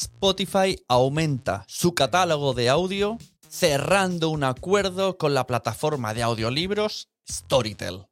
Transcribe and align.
Spotify 0.00 0.82
aumenta 0.88 1.66
su 1.68 1.92
catálogo 1.92 2.54
de 2.54 2.70
audio 2.70 3.18
cerrando 3.50 4.30
un 4.30 4.44
acuerdo 4.44 5.18
con 5.18 5.34
la 5.34 5.46
plataforma 5.46 6.14
de 6.14 6.22
audiolibros 6.22 7.10
Storytel. 7.30 8.06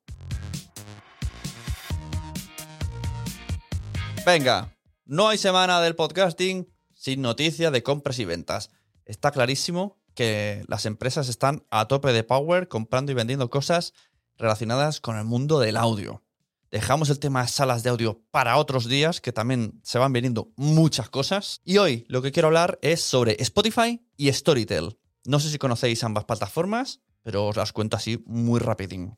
Venga, 4.27 4.77
no 5.07 5.29
hay 5.29 5.39
semana 5.39 5.81
del 5.81 5.97
podcasting 5.97 6.71
sin 6.93 7.23
noticia 7.23 7.71
de 7.71 7.83
compras 7.83 8.19
y 8.19 8.27
ventas. 8.27 8.71
Está 9.07 9.31
clarísimo 9.31 9.97
que 10.13 10.67
las 10.69 10.85
empresas 10.85 11.31
están 11.31 11.65
a 11.71 11.89
tope 11.89 12.13
de 12.13 12.23
power 12.23 12.69
comprando 12.69 13.13
y 13.13 13.15
vendiendo 13.15 13.49
cosas 13.49 13.95
relacionadas 14.37 15.01
con 15.01 15.17
el 15.17 15.25
mundo 15.25 15.59
del 15.59 15.79
audio. 15.79 16.23
Dejamos 16.71 17.09
el 17.09 17.19
tema 17.19 17.41
de 17.41 17.49
salas 17.49 17.83
de 17.83 17.89
audio 17.89 18.21
para 18.31 18.59
otros 18.59 18.87
días, 18.87 19.23
que 19.23 19.33
también 19.33 19.81
se 19.83 19.99
van 19.99 20.13
viniendo 20.13 20.53
muchas 20.57 21.09
cosas. 21.09 21.63
Y 21.65 21.79
hoy 21.79 22.05
lo 22.09 22.21
que 22.21 22.31
quiero 22.31 22.49
hablar 22.49 22.79
es 22.83 23.01
sobre 23.01 23.37
Spotify 23.41 24.05
y 24.19 24.31
Storytel. 24.31 24.99
No 25.25 25.41
sé 25.41 25.49
si 25.49 25.57
conocéis 25.57 26.05
ambas 26.05 26.27
plataformas, 26.27 27.01
pero 27.23 27.47
os 27.47 27.57
las 27.57 27.73
cuento 27.73 27.97
así 27.97 28.23
muy 28.27 28.61
rapidín. 28.61 29.17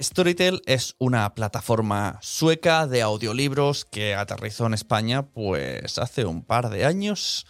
Storytel 0.00 0.62
es 0.64 0.94
una 0.98 1.34
plataforma 1.34 2.18
sueca 2.22 2.86
de 2.86 3.02
audiolibros 3.02 3.84
que 3.84 4.14
aterrizó 4.14 4.64
en 4.64 4.72
España 4.74 5.26
pues 5.26 5.98
hace 5.98 6.24
un 6.24 6.42
par 6.42 6.70
de 6.70 6.86
años 6.86 7.46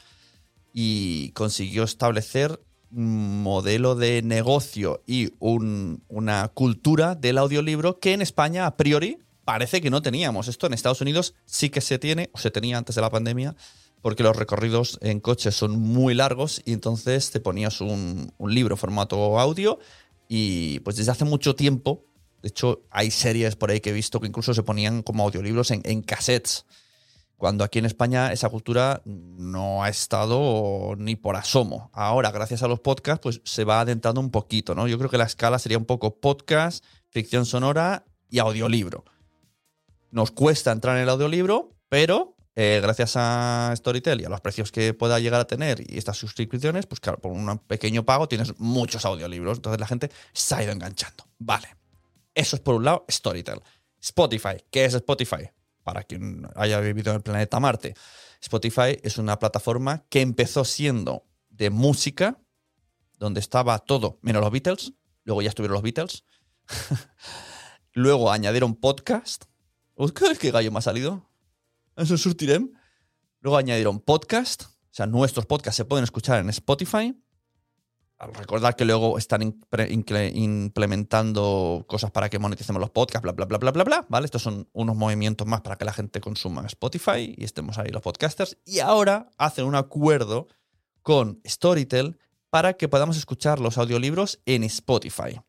y 0.73 1.31
consiguió 1.33 1.85
establecer 1.85 2.61
modelo 2.91 3.95
de 3.95 4.23
negocio 4.23 5.03
y 5.07 5.33
una 5.39 6.49
cultura 6.49 7.15
del 7.15 7.39
audiolibro 7.39 7.99
que 7.99 8.13
en 8.13 8.23
España 8.23 8.67
a 8.67 8.77
priori 8.77 9.19
parece 9.45 9.81
que 9.81 9.91
no 9.91 10.03
teníamos. 10.03 10.49
Esto 10.49 10.67
en 10.67 10.75
Estados 10.75 11.01
Unidos 11.01 11.35
sí 11.45 11.71
que 11.71 11.81
se 11.81 11.99
tiene, 11.99 12.31
o 12.33 12.39
se 12.39 12.51
tenía 12.51 12.79
antes 12.79 12.97
de 12.97 13.03
la 13.03 13.11
pandemia, 13.11 13.57
porque 14.03 14.23
los 14.23 14.37
recorridos 14.37 14.99
en 15.03 15.21
coche 15.21 15.53
son 15.53 15.79
muy 15.79 16.15
largos 16.15 16.63
y 16.65 16.73
entonces 16.73 17.31
te 17.31 17.41
ponías 17.41 17.81
un, 17.81 18.33
libro 18.39 18.77
formato 18.77 19.39
audio 19.39 19.79
y 20.29 20.81
pues 20.81 20.97
desde 20.97 21.13
hace 21.13 21.25
mucho 21.25 21.55
tiempo 21.55 22.05
de 22.43 22.49
hecho, 22.49 22.83
hay 22.91 23.11
series 23.11 23.57
por 23.57 23.71
ahí 23.71 23.81
que 23.81 23.91
he 23.91 23.93
visto 23.93 24.21
que 24.21 24.27
incluso 24.27 24.55
se 24.55 24.63
ponían 24.63 25.03
como 25.03 25.25
audiolibros 25.25 25.71
en, 25.71 26.03
cassettes. 26.03 26.67
Cuando 27.39 27.63
aquí 27.63 27.79
en 27.79 27.87
España 27.87 28.33
esa 28.33 28.49
cultura 28.49 29.01
no 29.05 29.85
ha 29.85 29.89
estado 29.89 30.97
ni 30.99 31.15
por 31.15 31.37
asomo. 31.37 31.89
Ahora, 31.95 32.33
gracias 32.33 32.65
a 32.65 32.69
los 32.69 32.81
podcasts, 32.81 33.23
pues 33.23 33.41
se 33.45 33.63
va 33.63 33.81
adentrando 33.81 34.21
un 34.21 34.33
poquito, 34.33 34.75
¿no? 34.75 34.89
Yo 34.89 34.99
creo 34.99 35.09
que 35.09 35.19
la 35.19 35.25
escala 35.25 35.61
sería 35.61 35.79
un 35.79 35.85
poco 35.85 36.17
podcast, 36.17 36.85
ficción 37.11 37.47
sonora 37.47 38.05
y 38.29 38.41
audiolibro. 38.41 39.05
Nos 40.11 40.33
cuesta 40.33 40.73
entrar 40.73 40.97
en 40.97 41.05
el 41.05 41.09
audiolibro, 41.09 41.77
pero 41.89 42.35
eh, 42.57 42.81
gracias 42.83 43.13
a 43.15 43.73
Storytel 43.77 44.21
y 44.21 44.25
a 44.25 44.29
los 44.29 44.41
precios 44.41 44.73
que 44.73 44.93
pueda 44.93 45.21
llegar 45.21 45.41
a 45.41 45.47
tener 45.47 45.81
y 45.89 45.97
estas 45.97 46.17
suscripciones, 46.17 46.87
pues 46.87 46.99
claro, 46.99 47.19
por 47.21 47.31
un 47.31 47.57
pequeño 47.61 48.05
pago 48.05 48.27
tienes 48.27 48.59
muchos 48.59 49.05
audiolibros. 49.05 49.59
Entonces 49.59 49.79
la 49.79 49.87
gente 49.87 50.11
se 50.33 50.57
ha 50.57 50.65
ido 50.65 50.73
enganchando. 50.73 51.25
Vale. 51.39 51.69
Eso 52.35 52.57
es 52.57 52.63
por 52.63 52.75
un 52.75 52.85
lado 52.85 53.05
Storytel. 53.09 53.61
Spotify, 54.01 54.57
¿qué 54.73 54.87
es 54.87 54.95
Spotify? 54.95 55.51
Para 55.89 56.03
quien 56.03 56.47
haya 56.55 56.81
vivido 56.81 57.13
en 57.13 57.17
el 57.17 57.23
planeta 57.23 57.59
Marte. 57.61 57.95
Spotify 58.43 59.01
es 59.03 59.17
una 59.17 59.39
plataforma 59.39 60.05
que 60.11 60.21
empezó 60.21 60.67
siendo 60.67 61.25
de 61.49 61.71
música, 61.71 62.39
donde 63.17 63.41
estaba 63.41 63.79
todo, 63.79 64.19
menos 64.21 64.43
los 64.43 64.51
Beatles. 64.51 64.93
Luego 65.25 65.41
ya 65.41 65.49
estuvieron 65.49 65.73
los 65.73 65.83
Beatles. 65.83 66.25
Luego 67.95 68.31
añadieron 68.31 68.75
podcast. 68.75 69.47
¿Qué 70.39 70.51
gallo 70.51 70.71
me 70.71 70.81
ha 70.81 70.83
salido? 70.83 71.27
Eso 71.97 72.17
es 72.17 72.21
Surtirem. 72.21 72.75
Luego 73.41 73.57
añadieron 73.57 73.99
podcast. 73.99 74.65
O 74.65 74.91
sea, 74.91 75.07
nuestros 75.07 75.47
podcasts 75.47 75.79
se 75.79 75.87
pueden 75.87 76.05
escuchar 76.05 76.41
en 76.41 76.51
Spotify. 76.51 77.19
Recordar 78.21 78.75
que 78.75 78.85
luego 78.85 79.17
están 79.17 79.43
implementando 79.43 81.85
cosas 81.87 82.11
para 82.11 82.29
que 82.29 82.41
moneticemos 82.41 82.81
los 82.81 82.91
podcasts, 82.91 83.23
bla, 83.23 83.31
bla, 83.31 83.47
bla, 83.47 83.59
bla, 83.59 83.71
bla, 83.71 83.85
bla, 83.85 84.05
¿vale? 84.09 84.25
Estos 84.25 84.43
son 84.43 84.69
unos 84.73 84.97
movimientos 84.97 85.47
más 85.47 85.61
para 85.61 85.77
que 85.77 85.85
la 85.85 85.93
gente 85.93 86.21
consuma 86.21 86.67
Spotify 86.67 87.33
y 87.37 87.45
estemos 87.45 87.79
ahí 87.79 87.91
los 87.91 88.03
podcasters. 88.03 88.59
Y 88.65 88.81
ahora 88.81 89.31
hacen 89.39 89.67
un 89.67 89.77
acuerdo 89.77 90.49
con 91.03 91.41
Storytel 91.47 92.19
para 92.51 92.73
que 92.73 92.89
podamos 92.89 93.17
escuchar 93.17 93.61
los 93.61 93.79
audiolibros 93.79 94.41
en 94.47 94.65
Spotify. 94.65 95.41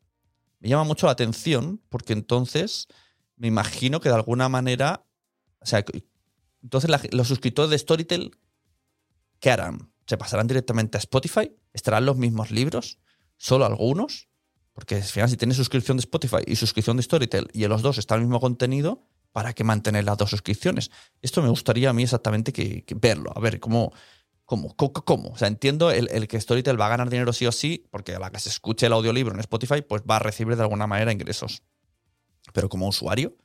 Me 0.60 0.70
llama 0.70 0.84
mucho 0.84 1.08
la 1.08 1.14
atención 1.14 1.82
porque 1.90 2.14
entonces 2.14 2.88
me 3.36 3.48
imagino 3.48 4.00
que 4.00 4.10
de 4.10 4.16
alguna 4.16 4.48
manera, 4.48 5.08
o 5.60 5.66
sea, 5.66 5.84
entonces 6.62 6.92
los 7.12 7.28
suscriptores 7.28 7.72
de 7.72 7.80
Storytel, 7.80 8.38
¿qué 9.40 9.50
harán? 9.50 9.92
¿Se 10.10 10.18
pasarán 10.18 10.48
directamente 10.48 10.98
a 10.98 11.02
Spotify? 11.02 11.56
¿Estarán 11.72 12.04
los 12.04 12.18
mismos 12.18 12.50
libros? 12.50 12.98
¿Solo 13.38 13.66
algunos? 13.66 14.28
Porque 14.74 14.96
al 14.96 15.04
final, 15.04 15.30
si 15.30 15.38
tienes 15.38 15.56
suscripción 15.56 15.98
de 15.98 16.02
Spotify 16.02 16.38
y 16.48 16.56
suscripción 16.56 16.98
de 16.98 17.04
Storytel 17.04 17.48
y 17.54 17.64
en 17.64 17.70
los 17.70 17.84
dos 17.84 18.00
está 18.00 18.16
el 18.16 18.22
mismo 18.22 18.40
contenido, 18.40 19.06
¿para 19.34 19.54
qué 19.54 19.64
mantener 19.64 20.06
las 20.06 20.18
dos 20.18 20.32
suscripciones? 20.32 20.90
Esto 21.22 21.44
me 21.44 21.50
gustaría 21.50 21.92
a 21.92 21.94
mí 21.94 22.02
exactamente 22.02 22.52
que, 22.52 22.84
verlo, 22.96 23.32
a 23.36 23.40
ver 23.40 23.60
cómo, 23.60 23.94
cómo, 24.46 24.74
cómo, 24.74 25.30
O 25.30 25.38
sea, 25.38 25.48
entiendo 25.48 25.92
el, 25.92 26.28
que 26.28 26.42
Storytel 26.42 26.82
va 26.82 26.88
a 26.88 26.90
ganar 26.90 27.12
dinero 27.12 27.32
sí 27.32 27.46
o 27.46 27.52
sí, 27.52 27.86
porque 27.92 28.16
a 28.16 28.20
la 28.20 28.32
que 28.32 28.40
se 28.40 28.50
escuche 28.50 28.88
el 28.88 28.94
audiolibro 28.94 29.36
en 29.36 29.40
Spotify, 29.42 29.84
pues 29.84 30.02
va 30.10 30.16
a 30.16 30.20
recibir 30.20 30.56
de 30.56 30.64
alguna 30.64 30.88
manera 30.88 31.12
ingresos. 31.12 31.62
Pero 32.52 32.68
como 32.68 32.88
usuario, 32.88 33.38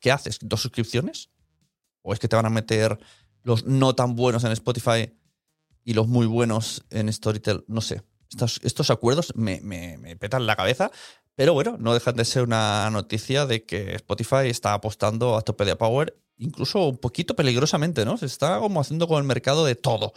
¿qué 0.00 0.10
haces? 0.10 0.40
¿Dos 0.42 0.60
suscripciones? 0.60 1.30
¿O 2.02 2.12
es 2.12 2.18
que 2.18 2.26
te 2.26 2.34
van 2.34 2.46
a 2.46 2.50
meter 2.50 2.98
los 3.44 3.64
no 3.64 3.94
tan 3.94 4.16
buenos 4.16 4.42
en 4.42 4.50
Spotify 4.50 5.19
y 5.90 5.92
los 5.92 6.06
muy 6.06 6.26
buenos 6.26 6.84
en 6.90 7.12
Storytel, 7.12 7.64
no 7.66 7.80
sé. 7.80 8.02
Estos, 8.30 8.60
estos 8.62 8.90
acuerdos 8.90 9.32
me, 9.34 9.60
me, 9.60 10.14
petan 10.14 10.46
la 10.46 10.54
cabeza, 10.54 10.92
pero 11.34 11.52
bueno, 11.52 11.78
no 11.80 11.92
dejan 11.92 12.14
de 12.14 12.24
ser 12.24 12.44
una 12.44 12.88
noticia 12.90 13.44
de 13.44 13.64
que 13.64 13.96
Spotify 13.96 14.44
está 14.44 14.72
apostando 14.72 15.36
a 15.36 15.42
tope 15.42 15.64
de 15.64 15.74
power, 15.74 16.16
incluso 16.38 16.86
un 16.86 16.98
poquito 16.98 17.34
peligrosamente, 17.34 18.04
¿no? 18.04 18.16
Se 18.18 18.26
está 18.26 18.60
como 18.60 18.80
haciendo 18.80 19.08
con 19.08 19.18
el 19.18 19.24
mercado 19.24 19.64
de 19.64 19.74
todo. 19.74 20.12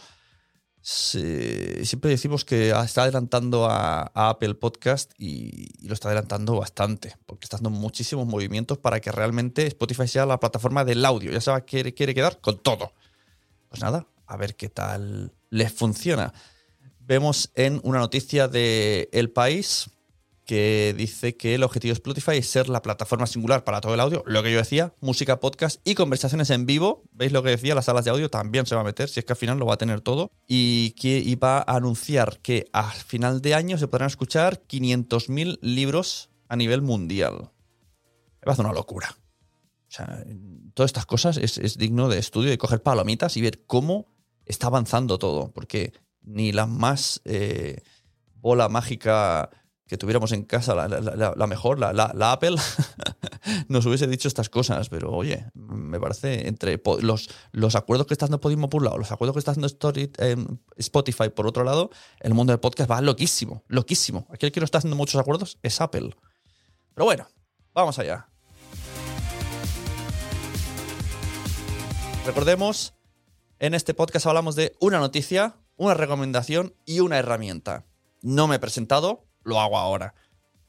siempre 0.80 2.08
decimos 2.08 2.44
que 2.44 2.70
está 2.70 3.02
adelantando 3.02 3.66
a, 3.68 4.12
Apple 4.14 4.54
Podcast 4.54 5.10
y, 5.18 5.88
lo 5.88 5.94
está 5.94 6.06
adelantando 6.06 6.54
bastante, 6.54 7.16
porque 7.26 7.46
está 7.46 7.56
dando 7.56 7.70
muchísimos 7.70 8.28
movimientos 8.28 8.78
para 8.78 9.00
que 9.00 9.10
realmente 9.10 9.66
Spotify 9.66 10.06
sea 10.06 10.24
la 10.24 10.38
plataforma 10.38 10.84
del 10.84 11.04
audio. 11.04 11.32
Ya 11.32 11.40
sabes, 11.40 11.64
quiere, 11.66 11.94
quiere 11.94 12.14
quedar 12.14 12.40
con 12.40 12.62
todo. 12.62 12.92
Pues 13.68 13.82
nada, 13.82 14.06
a 14.26 14.36
ver 14.36 14.54
qué 14.54 14.68
tal 14.68 15.32
les 15.54 15.72
funciona. 15.72 16.34
Vemos 16.98 17.52
en 17.54 17.80
una 17.84 18.00
noticia 18.00 18.48
de 18.48 19.08
El 19.12 19.30
País 19.30 19.90
que 20.44 20.94
dice 20.98 21.36
que 21.36 21.54
el 21.54 21.62
objetivo 21.62 21.90
de 21.90 21.94
Spotify 21.94 22.32
es 22.38 22.48
ser 22.48 22.68
la 22.68 22.82
plataforma 22.82 23.26
singular 23.26 23.64
para 23.64 23.80
todo 23.80 23.94
el 23.94 24.00
audio, 24.00 24.22
lo 24.26 24.42
que 24.42 24.52
yo 24.52 24.58
decía, 24.58 24.92
música, 25.00 25.40
podcast 25.40 25.80
y 25.88 25.94
conversaciones 25.94 26.50
en 26.50 26.66
vivo. 26.66 27.04
¿Veis 27.12 27.32
lo 27.32 27.42
que 27.42 27.50
decía? 27.50 27.74
Las 27.74 27.86
salas 27.86 28.04
de 28.04 28.10
audio 28.10 28.28
también 28.28 28.66
se 28.66 28.74
va 28.74 28.82
a 28.82 28.84
meter, 28.84 29.08
si 29.08 29.20
es 29.20 29.24
que 29.24 29.32
al 29.32 29.38
final 29.38 29.58
lo 29.58 29.64
va 29.64 29.74
a 29.74 29.78
tener 29.78 30.00
todo. 30.00 30.32
Y 30.46 30.90
que 30.92 31.18
iba 31.18 31.58
a 31.58 31.76
anunciar 31.76 32.40
que 32.40 32.66
a 32.72 32.90
final 32.90 33.40
de 33.40 33.54
año 33.54 33.78
se 33.78 33.88
podrán 33.88 34.08
escuchar 34.08 34.60
500.000 34.66 35.60
libros 35.62 36.30
a 36.48 36.56
nivel 36.56 36.82
mundial. 36.82 37.52
Me 38.40 38.44
parece 38.44 38.62
una 38.62 38.72
locura. 38.72 39.16
O 39.88 39.96
sea, 39.96 40.24
todas 40.74 40.88
estas 40.88 41.06
cosas 41.06 41.36
es, 41.36 41.78
digno 41.78 42.08
de 42.08 42.18
estudio 42.18 42.52
y 42.52 42.58
coger 42.58 42.82
palomitas 42.82 43.36
y 43.36 43.40
ver 43.40 43.64
cómo 43.66 44.13
está 44.46 44.68
avanzando 44.68 45.18
todo, 45.18 45.52
porque 45.52 45.92
ni 46.22 46.52
la 46.52 46.66
más 46.66 47.20
eh, 47.24 47.82
bola 48.36 48.68
mágica 48.68 49.50
que 49.86 49.98
tuviéramos 49.98 50.32
en 50.32 50.44
casa, 50.44 50.74
la, 50.74 51.46
mejor, 51.46 51.78
la, 51.78 52.32
Apple, 52.32 52.56
nos 53.68 53.84
hubiese 53.84 54.06
dicho 54.06 54.28
estas 54.28 54.48
cosas. 54.48 54.88
Pero 54.88 55.12
oye, 55.12 55.46
me 55.54 56.00
parece 56.00 56.48
entre 56.48 56.80
los, 57.02 57.28
los 57.52 57.74
acuerdos 57.74 58.06
que 58.06 58.14
está 58.14 58.24
haciendo 58.24 58.40
Podimo 58.40 58.70
por 58.70 58.80
un 58.80 58.86
lado, 58.86 58.98
los 58.98 59.12
acuerdos 59.12 59.34
que 59.34 59.40
está 59.40 59.50
haciendo 59.50 59.66
Story, 59.66 60.10
em, 60.18 60.58
Spotify 60.78 61.28
por 61.28 61.46
otro 61.46 61.64
lado, 61.64 61.90
el 62.20 62.32
mundo 62.32 62.52
del 62.52 62.60
podcast 62.60 62.90
va 62.90 63.02
loquísimo, 63.02 63.62
loquísimo. 63.68 64.26
Aquí 64.30 64.46
el 64.46 64.52
que 64.52 64.60
no 64.60 64.64
está 64.64 64.78
haciendo 64.78 64.96
muchos 64.96 65.20
acuerdos 65.20 65.58
es 65.62 65.80
Apple. 65.82 66.16
Pero 66.94 67.04
bueno, 67.04 67.28
vamos 67.74 67.98
allá. 67.98 68.28
Recordemos, 72.24 72.94
en 73.64 73.72
este 73.72 73.94
podcast 73.94 74.26
hablamos 74.26 74.56
de 74.56 74.76
una 74.78 74.98
noticia, 74.98 75.56
una 75.76 75.94
recomendación 75.94 76.74
y 76.84 77.00
una 77.00 77.18
herramienta. 77.18 77.86
No 78.20 78.46
me 78.46 78.56
he 78.56 78.58
presentado, 78.58 79.24
lo 79.42 79.58
hago 79.58 79.78
ahora. 79.78 80.14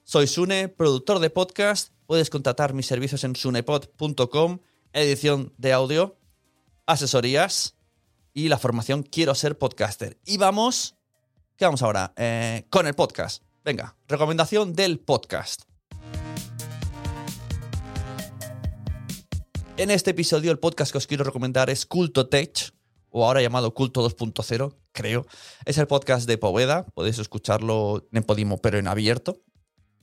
Soy 0.05 0.27
Sune, 0.27 0.69
productor 0.69 1.19
de 1.19 1.29
podcast. 1.29 1.91
Puedes 2.05 2.29
contratar 2.29 2.73
mis 2.73 2.85
servicios 2.85 3.25
en 3.25 3.35
sunepod.com, 3.35 4.59
edición 4.93 5.53
de 5.57 5.73
audio, 5.73 6.17
asesorías 6.85 7.75
y 8.33 8.47
la 8.47 8.59
formación 8.59 9.03
Quiero 9.03 9.35
ser 9.35 9.57
podcaster. 9.57 10.17
Y 10.25 10.37
vamos, 10.37 10.95
¿qué 11.57 11.65
vamos 11.65 11.81
ahora? 11.81 12.13
Eh, 12.15 12.65
con 12.69 12.87
el 12.87 12.93
podcast. 12.93 13.43
Venga, 13.65 13.97
recomendación 14.07 14.73
del 14.73 15.01
podcast. 15.01 15.63
En 19.75 19.91
este 19.91 20.11
episodio 20.11 20.51
el 20.51 20.59
podcast 20.59 20.93
que 20.93 20.97
os 20.97 21.07
quiero 21.07 21.25
recomendar 21.25 21.69
es 21.69 21.85
Culto 21.85 22.29
Tech, 22.29 22.73
o 23.17 23.25
ahora 23.25 23.41
llamado 23.41 23.73
Culto 23.73 24.07
2.0, 24.07 24.75
creo. 24.91 25.25
Es 25.63 25.77
el 25.77 25.87
podcast 25.87 26.27
de 26.27 26.37
Poveda, 26.37 26.85
podéis 26.93 27.17
escucharlo 27.17 28.05
en 28.11 28.23
Podimo, 28.23 28.57
pero 28.57 28.77
en 28.77 28.89
abierto. 28.89 29.41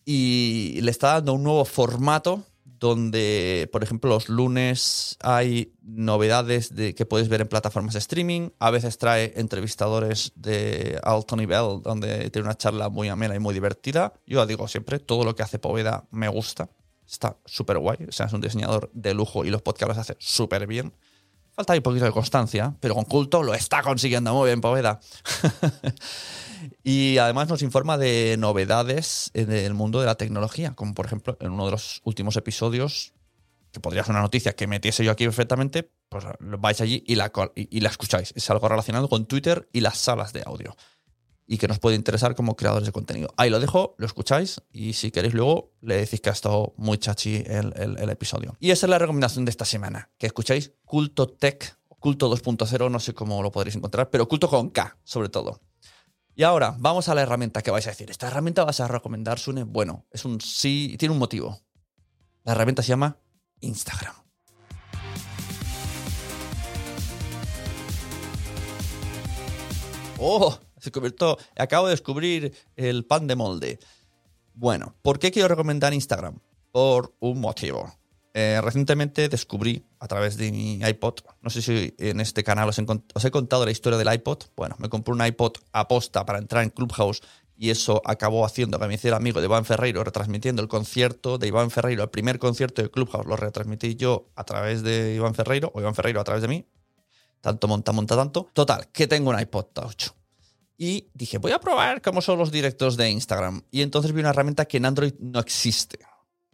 Y 0.06 0.78
le 0.80 0.90
está 0.90 1.08
dando 1.08 1.34
un 1.34 1.42
nuevo 1.42 1.66
formato 1.66 2.42
donde, 2.64 3.68
por 3.70 3.82
ejemplo, 3.84 4.08
los 4.08 4.30
lunes 4.30 5.18
hay 5.20 5.74
novedades 5.82 6.74
de, 6.74 6.94
que 6.94 7.04
puedes 7.04 7.28
ver 7.28 7.42
en 7.42 7.48
plataformas 7.48 7.92
de 7.92 7.98
streaming. 7.98 8.48
A 8.58 8.70
veces 8.70 8.96
trae 8.96 9.34
entrevistadores 9.36 10.32
de 10.34 10.98
alto 11.04 11.36
nivel, 11.36 11.82
donde 11.82 12.30
tiene 12.30 12.48
una 12.48 12.56
charla 12.56 12.88
muy 12.88 13.10
amena 13.10 13.34
y 13.36 13.40
muy 13.40 13.52
divertida. 13.52 14.14
Yo 14.26 14.46
digo 14.46 14.68
siempre, 14.68 14.98
todo 14.98 15.24
lo 15.24 15.36
que 15.36 15.42
hace 15.42 15.58
Poveda 15.58 16.06
me 16.10 16.28
gusta. 16.28 16.70
Está 17.06 17.36
súper 17.44 17.78
guay. 17.78 17.98
O 18.08 18.12
sea, 18.12 18.24
es 18.24 18.32
un 18.32 18.40
diseñador 18.40 18.90
de 18.94 19.12
lujo 19.12 19.44
y 19.44 19.50
los 19.50 19.60
podcasts 19.60 19.88
los 19.88 19.98
hace 19.98 20.16
súper 20.18 20.66
bien. 20.66 20.94
Falta 21.54 21.74
un 21.74 21.82
poquito 21.82 22.06
de 22.06 22.12
constancia, 22.12 22.74
pero 22.80 22.94
con 22.94 23.04
culto 23.04 23.42
lo 23.42 23.54
está 23.54 23.82
consiguiendo 23.82 24.32
muy 24.34 24.48
bien, 24.48 24.60
Poveda. 24.60 25.00
y 26.82 27.18
además 27.18 27.48
nos 27.48 27.62
informa 27.62 27.98
de 27.98 28.36
novedades 28.38 29.30
en 29.34 29.52
el 29.52 29.74
mundo 29.74 30.00
de 30.00 30.06
la 30.06 30.14
tecnología, 30.14 30.74
como 30.74 30.94
por 30.94 31.06
ejemplo 31.06 31.36
en 31.40 31.50
uno 31.52 31.66
de 31.66 31.72
los 31.72 32.00
últimos 32.04 32.36
episodios, 32.36 33.12
que 33.70 33.80
podría 33.80 34.02
ser 34.02 34.12
una 34.12 34.22
noticia 34.22 34.54
que 34.54 34.66
metiese 34.66 35.04
yo 35.04 35.12
aquí 35.12 35.24
perfectamente, 35.24 35.90
pues 36.08 36.24
vais 36.38 36.80
allí 36.80 37.04
y 37.06 37.16
la, 37.16 37.30
y 37.54 37.80
la 37.80 37.90
escucháis. 37.90 38.32
Es 38.34 38.48
algo 38.50 38.68
relacionado 38.68 39.08
con 39.08 39.26
Twitter 39.26 39.68
y 39.72 39.80
las 39.80 39.98
salas 39.98 40.32
de 40.32 40.42
audio 40.46 40.74
y 41.46 41.58
que 41.58 41.68
nos 41.68 41.78
puede 41.78 41.96
interesar 41.96 42.34
como 42.34 42.56
creadores 42.56 42.86
de 42.86 42.92
contenido. 42.92 43.32
Ahí 43.36 43.50
lo 43.50 43.60
dejo, 43.60 43.94
lo 43.98 44.06
escucháis 44.06 44.62
y 44.72 44.92
si 44.94 45.10
queréis 45.10 45.34
luego 45.34 45.72
le 45.80 45.96
decís 45.96 46.20
que 46.20 46.30
ha 46.30 46.32
estado 46.32 46.74
muy 46.76 46.98
chachi 46.98 47.42
el, 47.46 48.08
episodio. 48.08 48.56
Y 48.60 48.70
esa 48.70 48.86
es 48.86 48.90
la 48.90 48.98
recomendación 48.98 49.44
de 49.44 49.50
esta 49.50 49.64
semana, 49.64 50.10
que 50.18 50.26
escucháis 50.26 50.72
Culto 50.84 51.28
Tech, 51.28 51.78
Culto 51.98 52.30
2.0, 52.34 52.90
no 52.90 53.00
sé 53.00 53.14
cómo 53.14 53.42
lo 53.42 53.50
podréis 53.52 53.76
encontrar, 53.76 54.10
pero 54.10 54.28
Culto 54.28 54.48
con 54.48 54.70
K 54.70 54.98
sobre 55.04 55.28
todo. 55.28 55.60
Y 56.34 56.44
ahora 56.44 56.74
vamos 56.78 57.08
a 57.08 57.14
la 57.14 57.22
herramienta 57.22 57.60
que 57.60 57.70
vais 57.70 57.86
a 57.86 57.90
decir. 57.90 58.10
¿Esta 58.10 58.28
herramienta 58.28 58.64
vas 58.64 58.80
a 58.80 58.88
recomendar, 58.88 59.38
Sune? 59.38 59.64
Bueno, 59.64 60.06
es 60.10 60.24
un 60.24 60.40
sí, 60.40 60.96
tiene 60.98 61.12
un 61.12 61.18
motivo. 61.18 61.60
La 62.44 62.52
herramienta 62.52 62.82
se 62.82 62.88
llama 62.88 63.18
Instagram. 63.60 64.14
¡Oh! 70.18 70.58
Se 70.82 70.90
convirtió, 70.90 71.38
acabo 71.56 71.86
de 71.86 71.92
descubrir 71.92 72.52
el 72.74 73.04
pan 73.04 73.28
de 73.28 73.36
molde. 73.36 73.78
Bueno, 74.52 74.96
¿por 75.00 75.20
qué 75.20 75.30
quiero 75.30 75.46
recomendar 75.46 75.94
Instagram? 75.94 76.40
Por 76.72 77.14
un 77.20 77.40
motivo. 77.40 77.94
Eh, 78.34 78.58
recientemente 78.60 79.28
descubrí 79.28 79.84
a 80.00 80.08
través 80.08 80.36
de 80.36 80.50
mi 80.50 80.80
iPod, 80.82 81.20
no 81.40 81.50
sé 81.50 81.62
si 81.62 81.94
en 81.98 82.18
este 82.18 82.42
canal 82.42 82.68
os 82.68 82.78
he, 82.78 83.30
contado 83.30 83.64
la 83.64 83.70
historia 83.70 83.96
del 83.96 84.12
iPod. 84.12 84.38
Bueno, 84.56 84.74
me 84.80 84.88
compré 84.88 85.14
un 85.14 85.24
iPod 85.24 85.52
aposta 85.70 86.26
para 86.26 86.40
entrar 86.40 86.64
en 86.64 86.70
Clubhouse 86.70 87.22
y 87.56 87.70
eso 87.70 88.02
acabó 88.04 88.44
haciendo 88.44 88.80
que 88.80 88.88
me 88.88 88.94
hiciera 88.94 89.18
amigo 89.18 89.38
de 89.38 89.46
Iván 89.46 89.64
Ferreiro 89.64 90.02
retransmitiendo 90.02 90.62
el 90.62 90.68
concierto 90.68 91.38
de 91.38 91.46
Iván 91.46 91.70
Ferreiro, 91.70 92.02
el 92.02 92.10
primer 92.10 92.40
concierto 92.40 92.82
de 92.82 92.90
Clubhouse 92.90 93.26
lo 93.26 93.36
retransmití 93.36 93.94
yo 93.94 94.30
a 94.34 94.42
través 94.42 94.82
de 94.82 95.14
Iván 95.14 95.36
Ferreiro 95.36 95.70
o 95.74 95.80
Iván 95.80 95.94
Ferreiro 95.94 96.20
a 96.20 96.24
través 96.24 96.42
de 96.42 96.48
mí. 96.48 96.66
Tanto 97.40 97.68
monta, 97.68 97.92
monta 97.92 98.16
tanto. 98.16 98.48
Total, 98.52 98.88
que 98.90 99.06
tengo 99.06 99.30
un 99.30 99.38
iPod 99.38 99.66
Touch. 99.66 100.21
Y 100.76 101.08
dije, 101.14 101.38
voy 101.38 101.52
a 101.52 101.60
probar 101.60 102.02
cómo 102.02 102.22
son 102.22 102.38
los 102.38 102.50
directos 102.50 102.96
de 102.96 103.10
Instagram. 103.10 103.62
Y 103.70 103.82
entonces 103.82 104.12
vi 104.12 104.20
una 104.20 104.30
herramienta 104.30 104.64
que 104.64 104.78
en 104.78 104.86
Android 104.86 105.14
no 105.20 105.40
existe. 105.40 105.98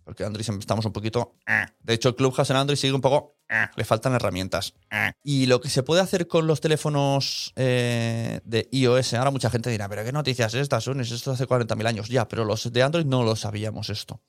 Porque 0.05 0.23
en 0.23 0.29
Android 0.29 0.49
estamos 0.59 0.85
un 0.87 0.93
poquito... 0.93 1.37
Eh. 1.47 1.67
De 1.83 1.95
hecho, 1.95 2.09
el 2.09 2.15
Clubhouse 2.15 2.51
en 2.51 2.57
Android 2.57 2.79
sigue 2.79 2.95
un 2.95 3.01
poco... 3.01 3.37
Eh. 3.49 3.67
Le 3.77 3.85
faltan 3.85 4.15
herramientas. 4.15 4.75
Eh. 4.91 5.13
Y 5.23 5.47
lo 5.47 5.61
que 5.61 5.69
se 5.69 5.83
puede 5.83 6.01
hacer 6.01 6.27
con 6.27 6.47
los 6.47 6.61
teléfonos 6.61 7.53
de 7.57 8.69
iOS, 8.71 9.15
ahora 9.15 9.31
mucha 9.31 9.51
gente 9.51 9.71
dirá, 9.71 9.89
pero 9.89 10.05
¿qué 10.05 10.13
noticias 10.13 10.55
estas 10.55 10.85
son? 10.85 11.01
Esto 11.01 11.33
hace 11.33 11.47
40.000 11.47 11.87
años. 11.87 12.09
Ya, 12.09 12.27
pero 12.27 12.45
los 12.45 12.73
de 12.73 12.83
Android 12.83 13.05
no 13.05 13.23
lo 13.23 13.37
sabíamos 13.37 13.91
esto. 13.91 14.21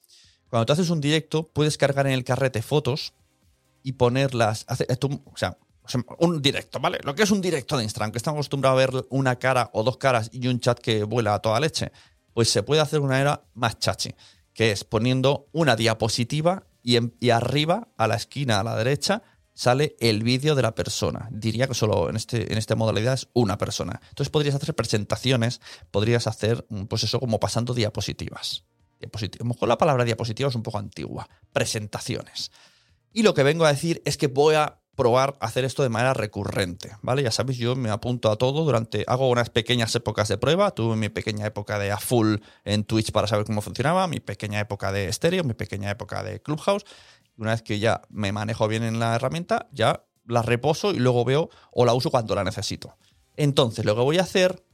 Cuando 0.49 0.65
tú 0.65 0.73
haces 0.73 0.89
un 0.89 0.99
directo, 0.99 1.47
puedes 1.47 1.77
cargar 1.77 2.07
en 2.07 2.13
el 2.13 2.23
carrete 2.23 2.61
fotos 2.61 3.13
y 3.83 3.93
ponerlas... 3.93 4.65
o 4.67 5.37
sea, 5.37 5.57
un 6.19 6.41
directo, 6.41 6.79
¿vale? 6.79 6.99
Lo 7.03 7.15
que 7.15 7.23
es 7.23 7.31
un 7.31 7.41
directo 7.41 7.77
de 7.77 7.83
Instagram, 7.83 8.11
que 8.11 8.17
estamos 8.17 8.37
acostumbrados 8.37 8.77
a 8.81 8.85
ver 8.85 9.05
una 9.09 9.37
cara 9.37 9.69
o 9.73 9.83
dos 9.83 9.97
caras 9.97 10.29
y 10.31 10.47
un 10.47 10.59
chat 10.59 10.79
que 10.79 11.03
vuela 11.03 11.33
a 11.33 11.39
toda 11.39 11.59
leche, 11.59 11.91
pues 12.33 12.49
se 12.49 12.63
puede 12.63 12.81
hacer 12.81 12.99
una 12.99 13.19
era 13.19 13.43
más 13.53 13.79
chachi, 13.79 14.13
que 14.53 14.71
es 14.71 14.83
poniendo 14.83 15.47
una 15.51 15.75
diapositiva 15.75 16.63
y, 16.81 17.29
arriba, 17.29 17.89
a 17.97 18.07
la 18.07 18.15
esquina, 18.15 18.59
a 18.59 18.63
la 18.63 18.75
derecha, 18.75 19.21
sale 19.53 19.95
el 19.99 20.23
vídeo 20.23 20.55
de 20.55 20.61
la 20.61 20.73
persona. 20.73 21.27
Diría 21.31 21.67
que 21.67 21.73
solo 21.73 22.09
en, 22.09 22.15
este, 22.15 22.51
en 22.51 22.57
esta 22.57 22.75
modalidad 22.75 23.15
es 23.15 23.27
una 23.33 23.57
persona. 23.57 23.99
Entonces 24.09 24.29
podrías 24.29 24.55
hacer 24.55 24.73
presentaciones, 24.73 25.59
podrías 25.91 26.27
hacer, 26.27 26.65
pues 26.87 27.03
eso, 27.03 27.19
como 27.19 27.39
pasando 27.39 27.73
diapositivas. 27.73 28.63
Diapositivas. 28.99 29.41
A 29.41 29.43
lo 29.43 29.53
mejor 29.53 29.69
la 29.69 29.77
palabra 29.77 30.05
diapositiva 30.05 30.49
es 30.49 30.55
un 30.55 30.63
poco 30.63 30.77
antigua. 30.77 31.27
Presentaciones. 31.51 32.51
Y 33.11 33.23
lo 33.23 33.33
que 33.33 33.43
vengo 33.43 33.65
a 33.65 33.73
decir 33.73 34.01
es 34.05 34.17
que 34.17 34.27
voy 34.27 34.55
a 34.55 34.79
probar 34.99 35.37
hacer 35.39 35.63
esto 35.63 35.81
de 35.81 35.87
manera 35.87 36.13
recurrente, 36.13 36.91
¿vale? 37.01 37.23
Ya 37.23 37.31
sabéis, 37.31 37.57
yo 37.57 37.73
me 37.77 37.89
apunto 37.89 38.29
a 38.29 38.35
todo 38.35 38.65
durante, 38.65 39.05
hago 39.07 39.29
unas 39.29 39.49
pequeñas 39.49 39.95
épocas 39.95 40.27
de 40.27 40.37
prueba, 40.37 40.71
tuve 40.71 40.97
mi 40.97 41.07
pequeña 41.07 41.45
época 41.45 41.79
de 41.79 41.89
a 41.89 41.97
full 41.97 42.35
en 42.65 42.83
Twitch 42.83 43.13
para 43.13 43.25
saber 43.25 43.45
cómo 43.45 43.61
funcionaba, 43.61 44.07
mi 44.07 44.19
pequeña 44.19 44.59
época 44.59 44.91
de 44.91 45.07
estéreo, 45.07 45.45
mi 45.45 45.53
pequeña 45.53 45.89
época 45.89 46.21
de 46.21 46.41
Clubhouse, 46.41 46.83
y 47.37 47.41
una 47.41 47.51
vez 47.51 47.61
que 47.61 47.79
ya 47.79 48.01
me 48.09 48.33
manejo 48.33 48.67
bien 48.67 48.83
en 48.83 48.99
la 48.99 49.15
herramienta, 49.15 49.69
ya 49.71 50.03
la 50.25 50.41
reposo 50.41 50.91
y 50.91 50.99
luego 50.99 51.23
veo 51.23 51.49
o 51.71 51.85
la 51.85 51.93
uso 51.93 52.11
cuando 52.11 52.35
la 52.35 52.43
necesito. 52.43 52.97
Entonces, 53.37 53.85
lo 53.85 53.95
que 53.95 54.01
voy 54.01 54.17
a 54.17 54.23
hacer 54.23 54.65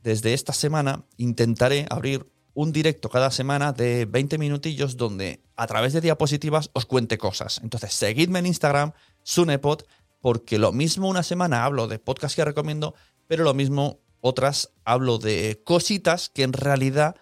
desde 0.00 0.32
esta 0.32 0.52
semana, 0.52 1.06
intentaré 1.16 1.86
abrir 1.90 2.30
un 2.54 2.70
directo 2.70 3.08
cada 3.08 3.32
semana 3.32 3.72
de 3.72 4.04
20 4.04 4.38
minutillos 4.38 4.96
donde 4.96 5.42
a 5.56 5.66
través 5.66 5.92
de 5.92 6.00
diapositivas 6.00 6.70
os 6.72 6.86
cuente 6.86 7.18
cosas. 7.18 7.60
Entonces, 7.62 7.94
seguidme 7.94 8.38
en 8.38 8.46
Instagram, 8.46 8.92
Sunepod, 9.22 9.82
porque 10.20 10.58
lo 10.58 10.72
mismo 10.72 11.08
una 11.08 11.22
semana 11.22 11.64
hablo 11.64 11.88
de 11.88 11.98
podcast 11.98 12.36
que 12.36 12.44
recomiendo, 12.44 12.94
pero 13.26 13.44
lo 13.44 13.54
mismo 13.54 14.00
otras 14.20 14.70
hablo 14.84 15.18
de 15.18 15.60
cositas 15.64 16.28
que 16.28 16.44
en 16.44 16.52
realidad 16.52 17.16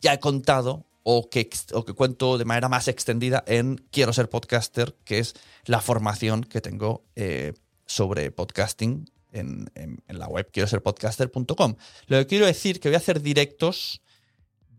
ya 0.00 0.14
he 0.14 0.20
contado 0.20 0.86
o 1.02 1.30
que, 1.30 1.48
que 1.48 1.94
cuento 1.94 2.38
de 2.38 2.44
manera 2.44 2.68
más 2.68 2.88
extendida 2.88 3.42
en 3.46 3.76
Quiero 3.90 4.12
ser 4.12 4.28
podcaster, 4.28 4.96
que 5.04 5.18
es 5.18 5.34
la 5.64 5.80
formación 5.80 6.44
que 6.44 6.60
tengo 6.60 7.04
eh, 7.16 7.54
sobre 7.86 8.30
podcasting 8.30 9.10
en, 9.32 9.70
en, 9.74 10.02
en, 10.08 10.18
la 10.18 10.26
web 10.28 10.48
quiero 10.52 10.68
ser 10.68 10.82
podcaster.com. 10.82 11.76
Lo 12.06 12.18
que 12.18 12.26
quiero 12.26 12.46
decir 12.46 12.80
que 12.80 12.88
voy 12.88 12.94
a 12.96 12.98
hacer 12.98 13.22
directos 13.22 14.02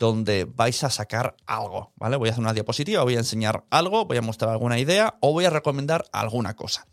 donde 0.02 0.46
vais 0.46 0.84
a 0.84 0.90
sacar 0.90 1.36
algo, 1.46 1.94
¿vale? 1.96 2.18
Voy 2.18 2.30
a 2.30 2.32
hacer 2.32 2.42
una 2.42 2.54
diapositiva, 2.54 3.04
voy 3.04 3.16
a 3.16 3.20
enseñar 3.20 3.66
algo, 3.70 4.06
voy 4.06 4.18
a 4.18 4.22
mostrar 4.22 4.50
alguna 4.50 4.80
idea 4.80 5.16
o 5.22 5.32
voy 5.32 5.46
a 5.46 5.52
recomendar 5.52 6.06
alguna 6.12 6.56
cosa. 6.56 6.88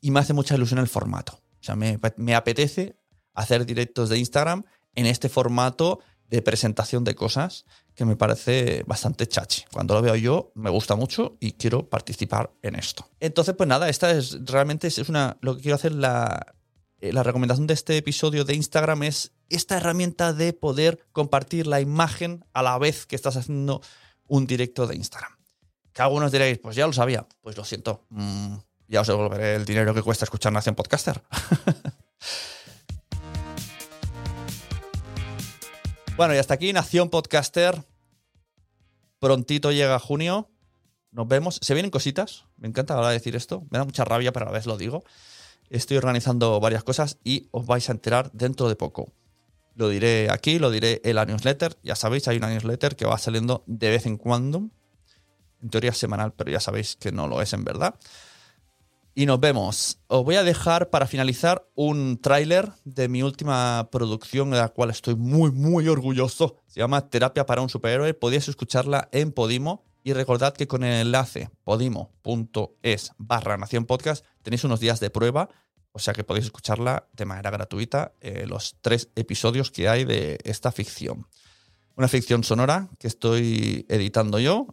Y 0.00 0.12
me 0.12 0.20
hace 0.20 0.32
mucha 0.32 0.54
ilusión 0.54 0.78
el 0.78 0.86
formato. 0.86 1.32
O 1.34 1.64
sea, 1.64 1.74
me, 1.74 2.34
apetece 2.36 2.96
hacer 3.34 3.66
directos 3.66 4.08
de 4.08 4.18
Instagram 4.18 4.64
en 4.94 5.06
este 5.06 5.28
formato 5.28 5.98
de 6.28 6.40
presentación 6.40 7.02
de 7.02 7.16
cosas 7.16 7.66
que 7.96 8.04
me 8.04 8.14
parece 8.14 8.84
bastante 8.86 9.26
chachi. 9.26 9.64
Cuando 9.72 9.94
lo 9.94 10.02
veo 10.02 10.14
yo, 10.14 10.52
me 10.54 10.70
gusta 10.70 10.94
mucho 10.94 11.36
y 11.40 11.52
quiero 11.52 11.90
participar 11.90 12.52
en 12.62 12.76
esto. 12.76 13.08
Entonces, 13.18 13.56
pues 13.56 13.68
nada, 13.68 13.88
esta 13.88 14.12
es 14.12 14.38
realmente 14.44 14.86
es 14.86 15.08
una. 15.08 15.36
Lo 15.40 15.56
que 15.56 15.62
quiero 15.62 15.74
hacer, 15.74 15.92
la, 15.92 16.54
eh, 17.00 17.12
la 17.12 17.24
recomendación 17.24 17.66
de 17.66 17.74
este 17.74 17.96
episodio 17.96 18.44
de 18.44 18.54
Instagram 18.54 19.02
es 19.02 19.32
esta 19.52 19.76
herramienta 19.76 20.32
de 20.32 20.52
poder 20.52 21.04
compartir 21.12 21.66
la 21.66 21.80
imagen 21.80 22.44
a 22.52 22.62
la 22.62 22.78
vez 22.78 23.06
que 23.06 23.16
estás 23.16 23.36
haciendo 23.36 23.80
un 24.26 24.46
directo 24.46 24.86
de 24.86 24.96
Instagram. 24.96 25.32
Que 25.92 26.02
algunos 26.02 26.32
diréis, 26.32 26.58
pues 26.58 26.74
ya 26.74 26.86
lo 26.86 26.92
sabía. 26.92 27.26
Pues 27.42 27.56
lo 27.56 27.64
siento. 27.64 28.04
Mm, 28.08 28.56
ya 28.88 29.02
os 29.02 29.06
devolveré 29.06 29.54
el 29.56 29.64
dinero 29.64 29.94
que 29.94 30.02
cuesta 30.02 30.24
escuchar 30.24 30.52
Nación 30.52 30.74
Podcaster. 30.74 31.22
bueno, 36.16 36.34
y 36.34 36.38
hasta 36.38 36.54
aquí 36.54 36.72
Nación 36.72 37.10
Podcaster. 37.10 37.84
Prontito 39.18 39.70
llega 39.70 39.98
junio. 39.98 40.48
Nos 41.10 41.28
vemos. 41.28 41.58
Se 41.60 41.74
vienen 41.74 41.90
cositas. 41.90 42.46
Me 42.56 42.68
encanta 42.68 42.94
ahora 42.94 43.10
decir 43.10 43.36
esto. 43.36 43.66
Me 43.70 43.76
da 43.78 43.84
mucha 43.84 44.06
rabia, 44.06 44.32
pero 44.32 44.46
a 44.46 44.48
la 44.48 44.52
vez 44.52 44.64
lo 44.66 44.78
digo. 44.78 45.04
Estoy 45.68 45.98
organizando 45.98 46.58
varias 46.58 46.84
cosas 46.84 47.18
y 47.22 47.48
os 47.50 47.66
vais 47.66 47.88
a 47.88 47.92
enterar 47.92 48.30
dentro 48.32 48.68
de 48.68 48.76
poco. 48.76 49.12
Lo 49.74 49.88
diré 49.88 50.30
aquí, 50.30 50.58
lo 50.58 50.70
diré 50.70 51.00
en 51.04 51.16
la 51.16 51.24
newsletter. 51.24 51.76
Ya 51.82 51.96
sabéis, 51.96 52.28
hay 52.28 52.36
una 52.36 52.50
newsletter 52.50 52.96
que 52.96 53.06
va 53.06 53.18
saliendo 53.18 53.64
de 53.66 53.90
vez 53.90 54.06
en 54.06 54.16
cuando. 54.16 54.68
En 55.62 55.70
teoría 55.70 55.92
semanal, 55.92 56.32
pero 56.32 56.50
ya 56.50 56.60
sabéis 56.60 56.96
que 56.96 57.12
no 57.12 57.28
lo 57.28 57.40
es 57.40 57.52
en 57.52 57.64
verdad. 57.64 57.94
Y 59.14 59.26
nos 59.26 59.40
vemos. 59.40 59.98
Os 60.08 60.24
voy 60.24 60.36
a 60.36 60.42
dejar 60.42 60.90
para 60.90 61.06
finalizar 61.06 61.66
un 61.74 62.18
tráiler 62.20 62.72
de 62.84 63.08
mi 63.08 63.22
última 63.22 63.88
producción, 63.92 64.50
de 64.50 64.56
la 64.56 64.68
cual 64.68 64.90
estoy 64.90 65.16
muy, 65.16 65.50
muy 65.50 65.88
orgulloso. 65.88 66.56
Se 66.66 66.80
llama 66.80 67.08
Terapia 67.08 67.44
para 67.44 67.60
un 67.60 67.68
superhéroe. 67.68 68.14
Podéis 68.14 68.48
escucharla 68.48 69.08
en 69.12 69.32
Podimo. 69.32 69.84
Y 70.04 70.14
recordad 70.14 70.54
que 70.54 70.66
con 70.66 70.82
el 70.82 71.06
enlace 71.06 71.50
podimo.es 71.62 73.12
barra 73.18 73.56
Nación 73.56 73.84
Podcast 73.84 74.24
tenéis 74.42 74.64
unos 74.64 74.80
días 74.80 74.98
de 74.98 75.10
prueba 75.10 75.48
o 75.92 75.98
sea 75.98 76.14
que 76.14 76.24
podéis 76.24 76.46
escucharla 76.46 77.08
de 77.12 77.24
manera 77.24 77.50
gratuita, 77.50 78.14
eh, 78.20 78.46
los 78.46 78.76
tres 78.80 79.10
episodios 79.14 79.70
que 79.70 79.88
hay 79.88 80.04
de 80.04 80.38
esta 80.44 80.72
ficción. 80.72 81.26
Una 81.96 82.08
ficción 82.08 82.42
sonora 82.44 82.88
que 82.98 83.06
estoy 83.06 83.86
editando 83.88 84.38
yo. 84.38 84.66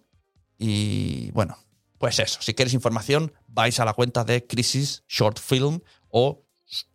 Y 0.57 1.31
bueno, 1.31 1.57
pues 1.97 2.19
eso. 2.19 2.41
Si 2.41 2.53
queréis 2.53 2.73
información, 2.73 3.33
vais 3.47 3.79
a 3.79 3.85
la 3.85 3.93
cuenta 3.93 4.23
de 4.23 4.47
Crisis 4.47 5.03
Short 5.07 5.39
Film 5.39 5.81
o 6.07 6.45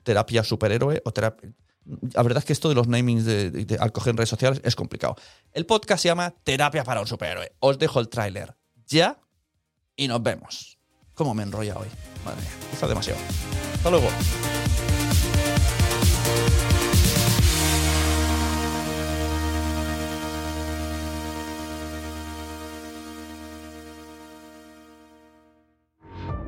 Terapia 0.02 0.42
Superhéroe 0.42 1.02
o. 1.04 1.12
La 2.14 2.22
verdad 2.22 2.38
es 2.38 2.46
que 2.46 2.54
esto 2.54 2.70
de 2.70 2.74
los 2.74 2.88
namings 2.88 3.26
de, 3.26 3.76
al 3.78 3.92
coger 3.92 4.12
en 4.12 4.16
redes 4.16 4.30
sociales 4.30 4.62
es 4.64 4.74
complicado. 4.74 5.16
El 5.52 5.66
podcast 5.66 6.02
se 6.02 6.08
llama 6.08 6.30
Terapia 6.42 6.82
para 6.82 7.02
un 7.02 7.06
superhéroe. 7.06 7.52
Os 7.60 7.78
dejo 7.78 8.00
el 8.00 8.08
tráiler 8.08 8.56
ya 8.86 9.20
y 9.94 10.08
nos 10.08 10.22
vemos. 10.22 10.78
¿Cómo 11.14 11.32
me 11.34 11.44
enrolla 11.44 11.76
hoy? 11.76 11.86
Madre 12.24 12.40
mía, 12.40 12.50
quizá 12.70 12.88
demasiado. 12.88 13.20
Hasta 13.74 13.90
luego. 13.90 14.08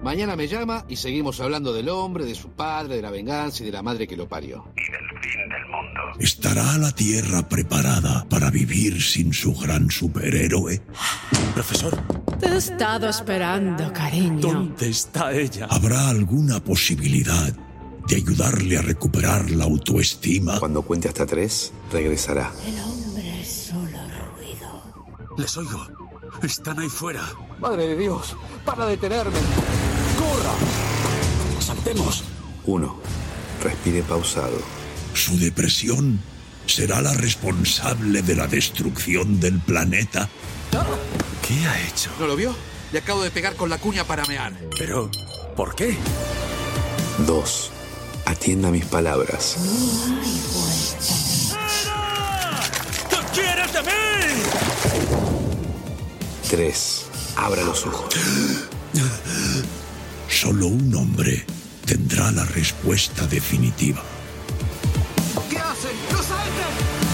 Mañana 0.02 0.37
me 0.37 0.46
llama 0.46 0.85
y 0.88 0.94
seguimos 0.96 1.40
hablando 1.40 1.73
del 1.73 1.88
hombre, 1.88 2.25
de 2.25 2.37
su 2.37 2.50
padre, 2.50 2.94
de 2.94 3.02
la 3.02 3.11
venganza 3.11 3.64
y 3.64 3.66
de 3.66 3.73
la 3.73 3.82
madre 3.82 4.06
que 4.06 4.16
lo 4.16 4.28
parió. 4.28 4.64
Y 4.76 4.92
del 4.92 5.20
fin 5.20 5.49
del 5.49 5.66
mundo. 5.66 6.00
¿Estará 6.20 6.78
la 6.78 6.92
Tierra 6.92 7.49
preparada 7.49 8.25
para 8.28 8.50
vivir 8.50 9.02
sin 9.02 9.32
su 9.32 9.52
gran 9.54 9.90
superhéroe? 9.90 10.80
Profesor, 11.54 12.00
Te 12.40 12.47
he 12.47 12.57
estado 12.57 13.09
esperando, 13.09 13.93
cariño. 13.93 14.40
¿dónde 14.40 14.88
está 14.90 15.33
ella? 15.33 15.66
¿Habrá 15.71 16.09
alguna 16.11 16.61
posibilidad 16.61 17.52
de 18.07 18.16
ayudarle 18.16 18.76
a 18.76 18.83
recuperar 18.83 19.50
la 19.50 19.64
autoestima? 19.64 20.59
Cuando 20.59 20.83
cuente 20.83 21.09
hasta 21.09 21.25
tres, 21.25 21.73
regresará. 21.90 22.52
El 22.66 22.78
hombre 22.81 23.40
es 23.40 23.49
solo 23.71 23.99
ruido. 24.37 25.37
Les 25.38 25.57
oigo. 25.57 25.87
Están 26.43 26.78
ahí 26.78 26.88
fuera. 26.88 27.23
Madre 27.59 27.88
de 27.88 27.97
Dios, 27.97 28.37
para 28.64 28.87
detenerme. 28.87 29.38
Saltemos. 31.61 32.23
Uno, 32.66 32.97
respire 33.62 34.02
pausado. 34.02 34.59
¿Su 35.14 35.38
depresión 35.38 36.21
será 36.66 37.00
la 37.00 37.14
responsable 37.14 38.23
de 38.23 38.37
la 38.37 38.47
destrucción 38.47 39.40
del 39.40 39.59
planeta? 39.61 40.28
¿Qué 41.47 41.65
ha 41.67 41.81
hecho? 41.87 42.11
¿No 42.19 42.26
lo 42.26 42.35
vio? 42.35 42.53
Le 42.91 42.99
acabo 42.99 43.23
de 43.23 43.31
pegar 43.31 43.55
con 43.55 43.71
la 43.71 43.79
cuña 43.79 44.03
para 44.05 44.25
mear. 44.25 44.53
Pero, 44.79 45.09
¿por 45.55 45.76
qué? 45.76 45.97
Dos, 47.25 47.71
atienda 48.25 48.71
mis 48.73 48.85
palabras. 48.85 49.57
¿Qué 53.09 53.17
quieres 53.33 53.73
de 53.73 53.83
mí? 53.83 53.88
Tres, 56.50 57.07
abra 57.37 57.62
los 57.62 57.87
ojos. 57.87 58.12
Solo 60.29 60.67
un 60.67 60.93
hombre 60.97 61.47
tendrá 61.85 62.33
la 62.33 62.45
respuesta 62.45 63.25
definitiva. 63.29 64.03
¿Qué 65.49 65.59
hacen? 65.59 65.93
¡No 66.11 66.19
salten! 66.19 67.05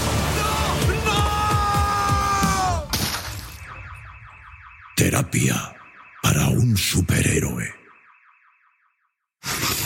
Terapia 5.13 5.75
para 6.23 6.47
un 6.47 6.75
superhéroe. 6.75 7.71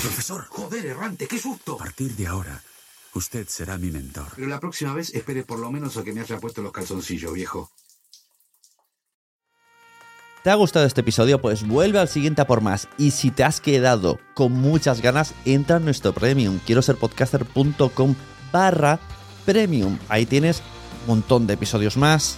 Profesor, 0.02 0.46
Joder, 0.48 0.86
errante, 0.86 1.28
qué 1.28 1.38
susto. 1.38 1.74
a 1.76 1.80
partir 1.80 2.16
de 2.16 2.28
ahora, 2.28 2.64
usted 3.14 3.46
será 3.50 3.78
mi 3.78 3.92
mentor. 3.92 4.28
Pero 4.38 4.48
la 4.48 4.62
próxima 4.62 4.94
vez 4.94 5.14
espere 5.14 5.44
por 5.44 5.60
lo 5.60 5.70
menos 5.70 5.98
a 5.98 6.06
que 6.06 6.14
me 6.14 6.22
haya 6.22 6.40
puesto 6.40 6.62
los 6.62 6.72
calzoncillos, 6.72 7.34
viejo. 7.34 7.70
¿Te 10.46 10.50
ha 10.50 10.56
gustado 10.56 10.86
este 10.86 11.02
episodio? 11.02 11.42
Pues 11.42 11.68
vuelve 11.68 12.00
al 12.00 12.08
siguiente 12.08 12.42
a 12.42 12.48
por 12.48 12.62
más. 12.62 12.88
Y 12.98 13.12
si 13.12 13.30
te 13.30 13.44
has 13.44 13.60
quedado 13.60 14.22
con 14.34 14.54
muchas 14.54 15.02
ganas, 15.02 15.34
entra 15.44 15.76
en 15.76 15.84
nuestro 15.84 16.14
premium. 16.14 16.58
Quiero 16.66 16.82
ser 16.82 16.96
podcaster.com 16.96 18.16
barra 18.54 18.98
premium. 19.46 20.00
Ahí 20.08 20.26
tienes 20.26 20.64
un 21.02 21.08
montón 21.08 21.48
de 21.48 21.56
episodios 21.56 21.98
más, 21.98 22.38